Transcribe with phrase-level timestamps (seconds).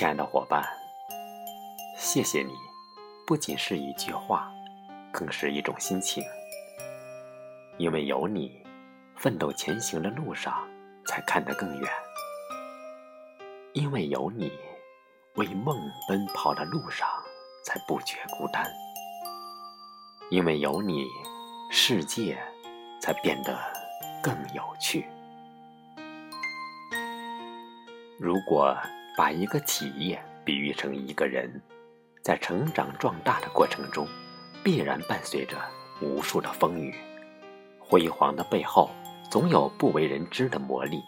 [0.00, 0.64] 亲爱的伙伴，
[1.94, 2.54] 谢谢你，
[3.26, 4.50] 不仅是一句话，
[5.12, 6.24] 更是一种心情。
[7.76, 8.50] 因为有你，
[9.14, 10.66] 奋斗前行的路上
[11.04, 11.86] 才看得更远；
[13.74, 14.50] 因为有你，
[15.34, 17.06] 为梦奔跑的路上
[17.66, 18.64] 才不觉孤单；
[20.30, 21.04] 因为有你，
[21.70, 22.42] 世界
[23.02, 23.60] 才变得
[24.22, 25.06] 更有趣。
[28.18, 28.74] 如果
[29.20, 31.60] 把一个企业比喻成一个人，
[32.22, 34.08] 在成长壮大的过程中，
[34.64, 35.58] 必然伴随着
[36.00, 36.94] 无数的风雨。
[37.78, 38.88] 辉煌的背后，
[39.30, 41.02] 总有不为人知的磨砺，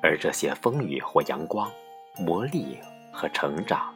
[0.00, 1.68] 而这些风雨或阳光、
[2.16, 2.76] 磨砺
[3.12, 3.92] 和成长，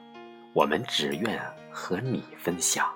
[0.52, 2.92] 我们只愿和你分享。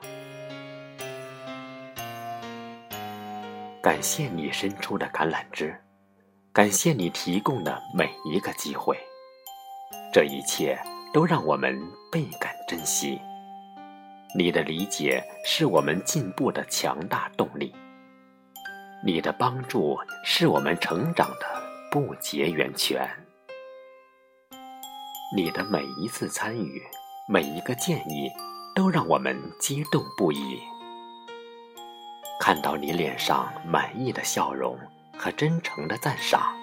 [3.81, 5.81] 感谢你伸出的橄榄枝，
[6.53, 8.99] 感谢你提供的每一个机会。
[10.17, 10.81] 这一切
[11.13, 11.79] 都让我们
[12.11, 13.21] 倍感珍惜。
[14.35, 17.71] 你的理解是我们进步的强大动力，
[19.05, 23.07] 你的帮助是我们成长的不竭源泉。
[25.37, 26.81] 你的每一次参与，
[27.29, 28.31] 每一个建议，
[28.75, 30.59] 都让我们激动不已。
[32.41, 34.79] 看到你脸上满意的笑容
[35.19, 36.57] 和真诚的赞赏。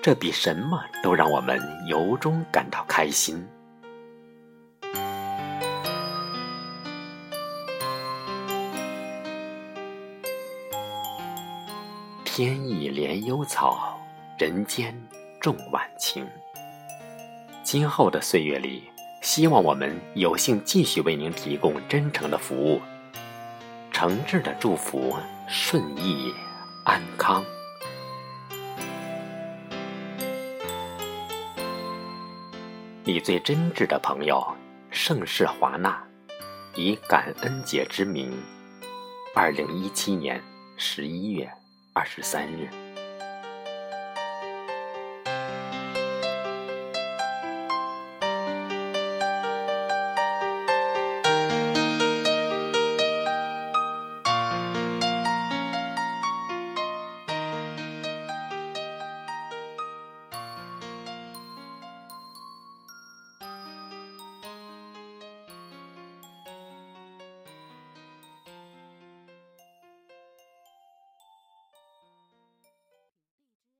[0.00, 3.46] 这比什么都让我们由衷感到开心。
[12.24, 13.98] 天意怜幽草，
[14.38, 14.94] 人间
[15.40, 16.26] 重晚晴。
[17.64, 18.84] 今后的岁月里，
[19.20, 22.80] 希望我们有幸继续为您提供真诚的服务，
[23.90, 25.16] 诚挚的祝福
[25.48, 26.32] 顺意
[26.84, 27.44] 安康。
[33.08, 34.46] 你最真挚的朋友
[34.90, 35.98] 盛世华纳，
[36.76, 38.30] 以感恩节之名，
[39.34, 40.38] 二零一七年
[40.76, 41.50] 十一月
[41.94, 42.68] 二十三日。